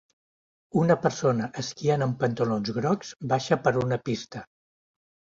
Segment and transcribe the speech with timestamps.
[0.83, 4.43] Una persona esquiant amb pantalons grocs baixa per una pista.